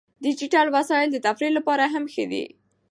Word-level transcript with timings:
ډیجیټل 0.25 0.67
وسایل 0.75 1.09
د 1.11 1.17
تفریح 1.27 1.51
لپاره 1.57 1.83
هم 1.93 2.05
ښه 2.13 2.25
دي. 2.31 2.45